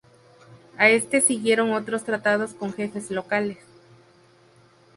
[0.79, 3.59] A este siguieron otros tratados con jefes locales.